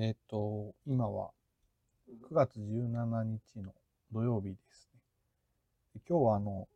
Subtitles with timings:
[0.00, 1.32] えっ、と、今は
[2.30, 3.74] 9月17日の
[4.12, 5.00] 土曜日ですね。
[5.96, 6.68] で今日はあの、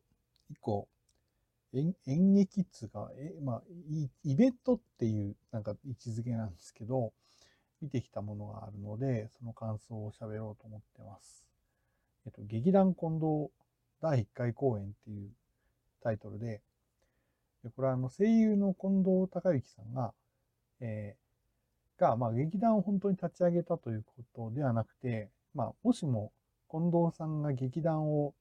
[0.50, 0.88] 一個、
[1.72, 7.12] 演演劇っつうか、えまあ、イイベントっていうなんか位置づけなんですけど、
[7.80, 11.46] 見てきたものがあるので、その感想を喋ろうと思ってます。
[12.26, 13.52] えっと、劇団近藤
[14.00, 15.30] 第1回公演っていう
[16.02, 16.60] タイトルで、
[17.62, 20.12] でこれはあの声優の近藤孝之さんが、
[20.80, 21.21] えー
[22.02, 26.32] が、まあ、劇団を本当に立ち上げたということではなくて、まあ、もしも
[26.68, 28.34] 近藤さんが劇団を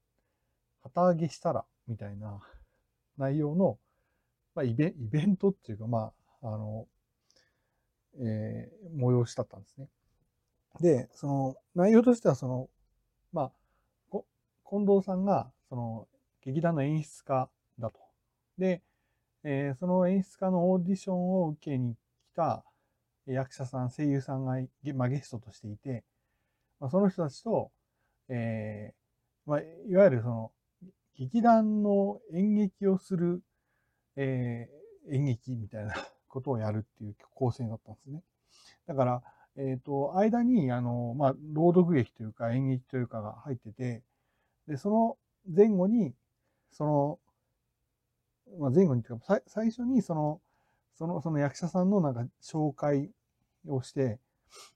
[0.81, 2.39] 旗揚げしたら、みたいな
[3.19, 3.77] 内容の、
[4.55, 6.11] まあ、イベイベントっていうか、ま
[6.41, 6.87] あ、あの、
[8.19, 9.87] えー催しだったんですね。
[10.81, 12.67] で、その内容としては、その、
[13.31, 13.51] ま
[14.11, 14.17] あ、
[14.67, 16.07] 近藤さんが、その、
[16.43, 17.47] 劇団の演出家
[17.77, 17.99] だと。
[18.57, 18.81] で、
[19.43, 21.99] えーその演出家のオーディションを受けに来
[22.35, 22.63] た
[23.33, 26.03] 役者さん、声優さんが、ゲまあ、ゲストとしていて、
[26.79, 27.71] まあ、その人たちと、
[28.29, 30.51] えーまあ、いわゆるその、
[31.15, 33.41] 劇団の演劇をする、
[34.15, 35.93] えー演劇みたいな
[36.27, 38.23] ことをやるっていう構成だったんですね。
[38.85, 39.23] だから、
[39.55, 44.03] えっ、と、間に、あの、まあ、朗読劇というか演劇というかが入ってて、
[44.67, 46.13] で、その前後に、
[46.71, 47.19] その、
[48.59, 50.41] まあ、前後にというか、最初にその、
[50.93, 53.11] その、その役者さんのなんか紹介
[53.67, 54.19] をして、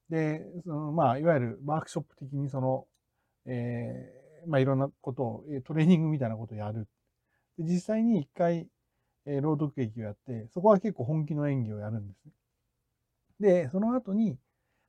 [0.10, 2.88] で、その、まあ、いわゆるワークショップ的にその、
[3.46, 6.88] えーまあ、いろんなことを、トレーニングみたいなことをやる。
[7.58, 8.68] で実際に一回、
[9.26, 12.32] えー朗読劇をやって、そこは結構本気の演技をやるんですね。
[13.40, 14.38] で、その後に、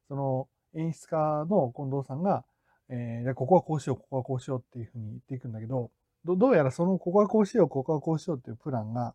[0.09, 2.45] その演出家の近藤さんが、
[2.89, 5.91] えーここはこうしよう、ここはこうしようっていうふうに言っていくんだけど、
[6.25, 9.15] どどうやらその、ここはこうしよう、ここはこうしようっていうプランが、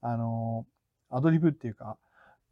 [0.00, 0.66] あの
[1.10, 1.98] アドリブっていうか、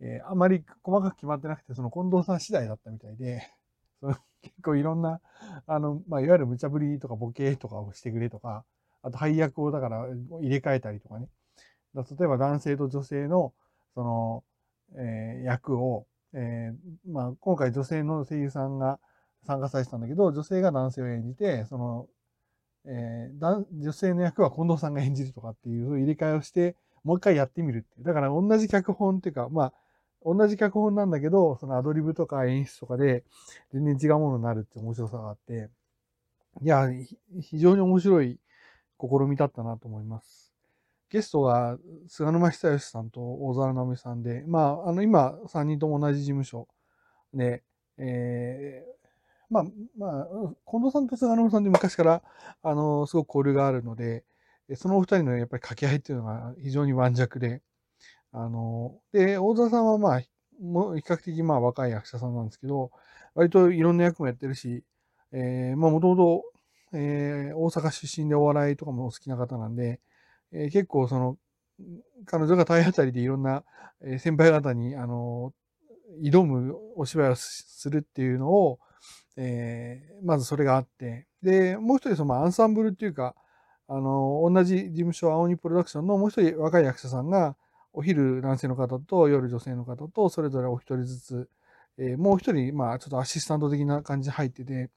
[0.01, 3.43] えーあまり細かく決まってなくて、その近藤さん次第だったみたいで、
[4.01, 5.21] その結構いろんな、
[5.67, 8.65] あの、まあ、いわゆる無茶ぶりとかボケとかをしてくれとか、
[9.03, 10.07] あと配役をだから
[10.41, 11.29] 入れ替えたりとかね。
[11.95, 13.53] だ例えば男性と女性の、
[13.95, 14.45] その、
[14.97, 18.99] えー役を、えーまあ、今回女性の声優さんが
[19.47, 22.09] 参加されてたんだけど、女性が男性を演じて、その、
[22.87, 28.05] えー男女性の役は近藤さんが演じるとかっていう入れ替えをして、もう一回やってみるっていう。
[28.05, 29.73] だから同じ脚本っていうか、まあ、
[30.25, 33.25] 同じ脚本なんだけど、そのアドリブとか演出とかで
[33.73, 35.71] 全然違うものになるって面白さがあって、
[36.63, 36.89] いや、
[37.41, 38.39] 非常に面白い
[39.01, 40.53] 試みだったなと思います。
[41.11, 41.79] ゲストが
[42.09, 46.69] 菅沼久義さんと大沢直美さんで、まあ、あの、今、3人とも同じ事務所
[47.35, 47.63] で、
[47.99, 49.01] えー
[49.51, 49.65] まあ、
[49.99, 50.27] まあ、
[50.71, 52.23] 近藤さんと菅沼さんで昔から、
[52.63, 54.25] あの、すごく交流があるので、
[54.77, 57.61] そのお二人のやっぱり掛け合いっていうのが非常に盤石で、
[58.33, 60.23] あの、で、大沢さんはまあ、
[60.61, 62.91] もう比較的まあ若い役者さんなんですけど、
[63.35, 64.85] 割といろんな役もやってるし、
[65.33, 66.45] えーまあもともと、
[66.93, 70.01] えー大阪出身でお笑いとかもお好きな方なんで、
[70.53, 71.37] えー結構その、
[72.27, 73.65] 彼女が体当たりでいろんな
[74.03, 75.53] え先輩方に、あの、
[76.23, 78.79] 挑むお芝居をすするっていうのを、
[79.37, 83.35] えーまずそれがあって、で、もう一人そのアンサンブルっていうか、
[83.89, 87.57] あの、同じ事務所、青鬼プロダクションのもう一人若い役者さんが、
[87.93, 91.51] お昼男性の方と夜女性の方と、それぞれお一人ずつ、
[91.99, 94.91] えーもう一人、まあ、ちょっとアシスタント的な感じで入ってて、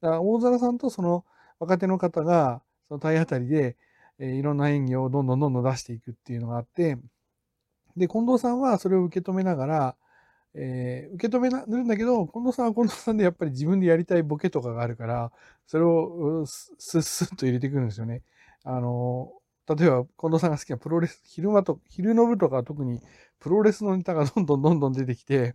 [0.00, 1.24] だから大皿さんとその
[1.58, 3.76] 若手の方が、その体当たりで、
[4.18, 6.98] えーいろんな演技をどんどんどんどん出していくっていうのがあって、
[7.96, 9.96] で、近藤さんはそれを受け止めながら、
[10.54, 15.32] えー受け止めなるんだけど、近藤さんは近藤さんでやっぱり自分でやりたいボケとかがあるから、
[15.66, 18.22] それをススッスッと入れてくるんですよね。
[18.64, 19.32] あの、
[19.68, 23.00] 例えば近藤さんが好きなプロレス、昼間と、昼の部とか特に
[23.38, 25.54] プロレスのネタがどんどんどんどん出てきて、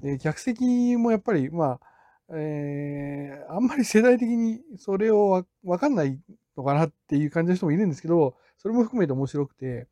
[0.00, 6.18] で客席もやっぱり、まあ、えーあんまり世代的にそれをわわかんない
[6.56, 9.88] のかなっていう感じの人もいるんですけど、それも含めて面白くて、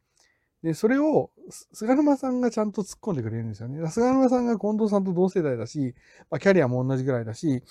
[0.63, 1.31] で、それを、
[1.73, 3.89] 菅沼さんがちゃんと突っ込んでくれるんですよね。
[3.91, 5.95] 菅沼さんが近藤さんと同世代だし、
[6.31, 7.63] まあ、キャリアも同じぐらいだし、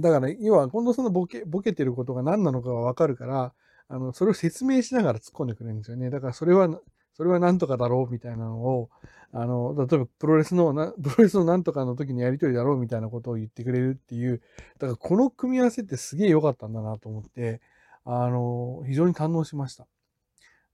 [0.00, 3.52] だから、要は近藤さんのボケ、ボケてることが何なのかがわかるから、
[3.92, 6.08] あの、それを説明しながら突っ込んでくれるんですよね。
[6.08, 6.80] だから、それは、
[7.12, 8.88] それは何とかだろうみたいなのを、
[9.32, 14.40] あの、例えばプロレスの、 プロレスの何とかの時のやりとりだろうみたいなことを言ってくれるっていう、
[14.78, 17.60] だからこの組み合わせってすげえ良かったんだなと思って、
[18.06, 19.86] あの、非常に堪能しました。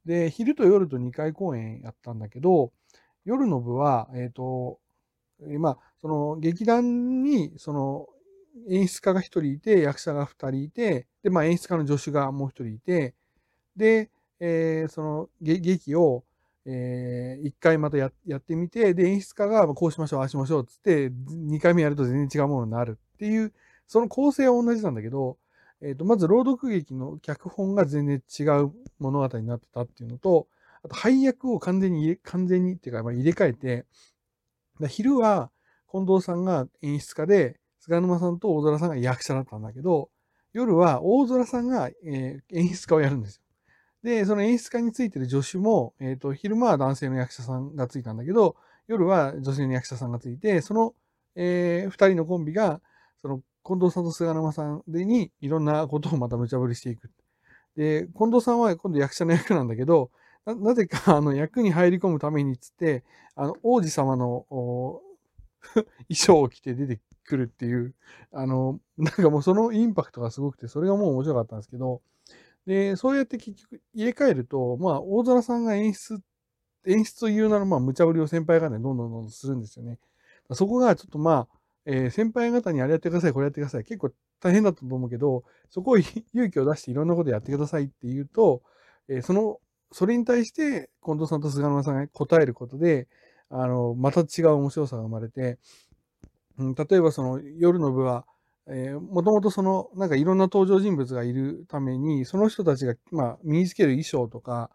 [0.04, 2.70] で、昼と夜と2回公演やったんだけど、
[3.24, 4.78] 夜の部は、えっ、と、
[5.58, 8.06] まあ、その劇団に、その
[8.68, 13.14] 演出家が1人いて、役者が2人いて、で、まあ演出家の助手がもう1人いて、
[13.76, 14.10] で、
[14.40, 16.24] えーその劇を、
[16.64, 23.52] えー、1回またややってみて、で、演出家がこうしましょう、ああしましょうっつって、2回目やると全然違うものになるっていう、
[23.86, 25.38] その構成は同じなんだけど、
[25.80, 30.48] えっ、ー、と、まず朗読劇の脚本が全然違う物語になってたっていうのと、
[30.82, 33.86] あと配役を完全に、完全にっていうか、まあ、入れ替えて、
[34.88, 35.50] 昼は
[35.90, 37.58] 近藤さんが演出家で、
[37.88, 40.10] 菅沼さんと大空さんが役者だったんだけど、
[40.52, 43.42] 夜は大空さんが、えー、演出家をやるんですよ。
[44.02, 48.56] で、その演出家についてる助手も、えっ、ー、と、昼間は男性の役者さんがついたんだけど、
[48.86, 50.94] 夜は女性の役者さんがついて、その、
[51.34, 52.80] えー、二人のコンビが、
[53.20, 57.10] その、近藤さんと菅沼さんでに、いろんなことをまた無茶ぶりしていく。
[57.76, 60.10] で、近藤さんは今度役者の役なんだけど、
[60.44, 63.02] ななぜか、あの、役に入り込むためにつって、
[63.34, 64.46] あの、王子様の
[65.70, 67.94] 衣装を着て出てくるっていう、
[68.32, 72.02] あの、 なんかもうそのインパクトがすごくて、それがもう面白かったんですけど、
[72.66, 76.20] で、そうやって結局入れ替えると、まあ、大空さんが演出、
[76.86, 79.98] 演出というなら、まあ、無茶ぶりを先輩方にどんどんどんどんするんですよね。
[80.52, 83.84] そこがちょっとまあ、えー、先輩方にあれやってください、これやってください。
[83.84, 84.10] 結構
[84.40, 85.98] 大変だったと思うけど、そこを
[86.34, 88.62] 勇気を出していろんなことやってくださいって言うと、
[89.08, 89.60] えー、その
[89.92, 93.08] それに対して、近藤さんと菅沼さんが答えることで、
[93.50, 95.58] あの、また違う面白さが生まれて、
[96.58, 98.26] うん、例えばその夜の部は、
[98.66, 104.70] えー、もともとその、なんかいろんな登場人物がいるために、その人たちが、まあ、身につける衣装とか、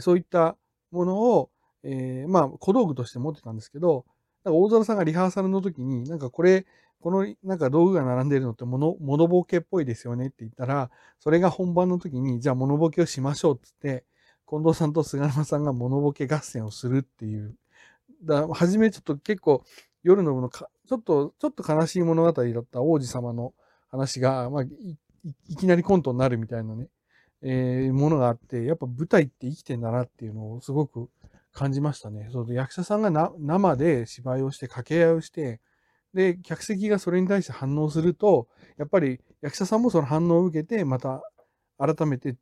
[0.00, 0.56] そういった
[0.90, 1.50] ものを、
[1.84, 4.04] えー、まあ、小道具として持ってたんですけど、
[4.42, 6.66] なんか大空さんがリハーサルの時に、なんかこれ、
[7.00, 10.90] このなんか道具が並んでるのってモノモノボケっぽいですよねって言ったら、
[11.20, 14.04] それが本番の時に、じゃあモノボケをしましょうって言って、
[14.48, 17.54] 近藤さんと菅沼さんがモノボケ合戦をするっていう。
[18.24, 19.62] だ初めちょっと結構
[20.02, 23.54] 夜の部のか、ちょっと、ちょっと悲しい物語だった王子様の
[23.90, 24.62] 話が、まあ、
[25.48, 26.88] いきなりコントになるみたいなね、
[27.42, 31.08] えー、ものがあって、やっぱ舞台って生きてんだなっていうのをすごく
[31.52, 32.28] 感じましたね。
[32.30, 35.60] そう役者さんが生で芝居をして掛け合いをして、
[36.14, 38.48] で、客席がそれに対して反応すると、
[38.78, 41.22] やっぱり役者さんもその反応を受けて、また
[41.78, 42.36] 改めて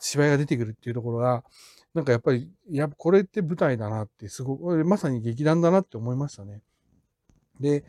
[0.00, 1.44] 芝居が出てくるっていうところが、
[1.94, 6.62] なんかやっぱり、やっぱこれって舞台だなって、すごく、まさに劇団だなって思いましたね。
[7.60, 7.84] で、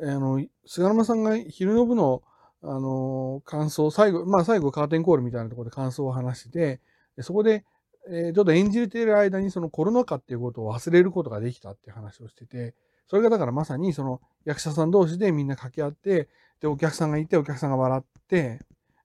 [0.00, 2.22] あの、菅沼さんが昼の部の、
[2.62, 6.80] あの、感想、最後、まあ最後カーテンコールみたいなところで感想を話して、
[7.20, 7.64] そこで、
[8.10, 12.74] えー、ちょっと演じれている間にそのコロナ禍っていうことを忘れることができたっていう話をしてて、
[13.06, 16.28] それがだからまさにその役者さん同士でみんな掛け合って、
[16.60, 18.60] で、お客さんがいて、お客さんが笑って、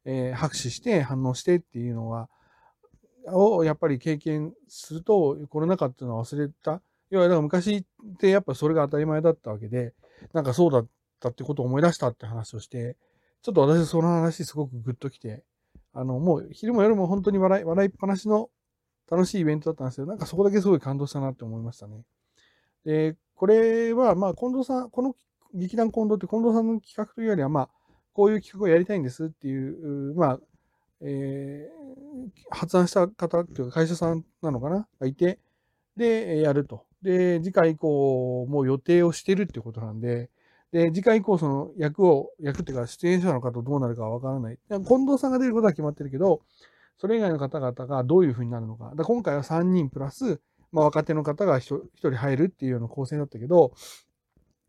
[0.06, 2.30] えー、拍手して反応してっていうのは、
[3.28, 6.82] をやっぱり経験すると、コロナ禍っていうのは忘れた。
[7.14, 7.84] 要は、だから昔っ
[8.18, 9.94] てやっぱそれが当たり前だったわけで、
[10.34, 10.88] なんかそうだっ
[11.20, 12.98] たってことを思い出したって話をして、
[13.44, 15.44] ちょっと私その話すごくグッときて、
[15.94, 18.50] あの、もう昼も夜も本当に笑い、笑いっぱなしの
[19.12, 22.04] 楽しいイベントだったんですけど、なんかそこだけすごい感動したなって思いましたね。
[22.84, 25.16] で、これは、まあ、近藤さん、この
[25.54, 27.70] 劇団近藤って近藤さんの企画というよりは、まあ、
[28.14, 30.40] こういう企画をやりたいんですっていう、まあ、
[31.02, 35.40] えー、発案した方っていうか会社さんなのかながいて、
[35.96, 36.86] で、やると。
[37.04, 40.30] で、次回以降もう予定をしてるってことなんで、
[40.72, 44.58] で、次回以降その役を、役っていうか出演者の方どうなるかわからない。
[44.70, 46.42] 近藤さんが出ることは決まってるけど、
[46.98, 48.94] それ以外の方々がどういうふうになるのか。
[48.96, 50.40] だ今回は3人プラス、
[50.72, 53.74] まあ、若手の方が 1, 1人入るっていうような構成だったけど、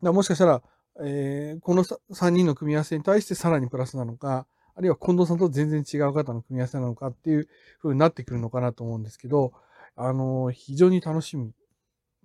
[0.03, 0.63] だもしかしたら、
[1.03, 7.49] えー、この3人の組み合わせに対してさらにプラスなのか、あるいは近藤さんと全然違う方の組み合わせなのかっていう
[7.81, 9.53] 風になってくるのかなと思うんですけど、
[9.97, 11.53] あの、非常に楽しみ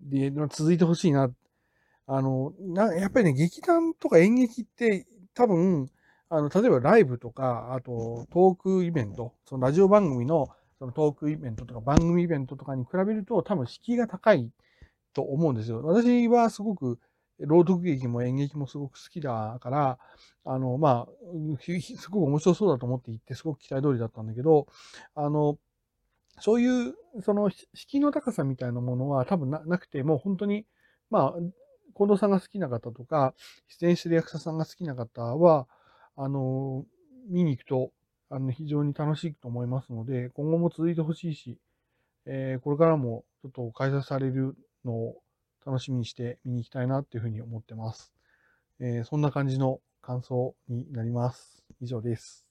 [0.02, 1.30] で、続いてほしいな。
[2.08, 5.90] あの、なやっぱりね、劇団とか演劇って多分、
[6.30, 14.50] あの、例えばライブとか、あとトークイベント、そのラジオ番組のそのトークイベントとか番組イベントとかに比べると多分敷居が高い
[15.14, 15.82] と思うんですよ。
[15.84, 17.00] 私はすごく
[17.40, 20.00] 朗読劇も演劇もすごく好きだから、
[20.46, 21.10] あの、まあ、
[21.60, 24.68] すごく面白そうだと思って行って、すごく期待通りだったんだけど、
[25.16, 25.58] あの、
[26.42, 30.66] そういう、その、敷居の高さみたいなものは多分なくて、もう本当に、
[31.10, 31.40] まあ、
[31.96, 33.34] 近藤さんが好きな方とか、
[33.68, 35.68] 出演してる役者さんが好きな方は、
[36.16, 36.86] あの、
[37.30, 37.92] 見に行くと、
[38.30, 41.58] あの、非常に楽しいと思いますので、今後も続いてほしいし、
[42.26, 44.56] えー、これからもちょっと開催される
[44.86, 45.22] のを
[45.66, 48.14] 楽しみにして見に行きたいなっていうふうに思ってます。
[48.80, 51.64] えー、そんな感じの感想になります。
[51.82, 52.49] 以上です。